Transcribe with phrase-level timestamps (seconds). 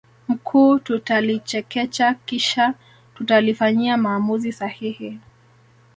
[0.27, 2.73] mkuu tutalichekecha kisha
[3.15, 5.19] tutalifanyia maamuzi sahihi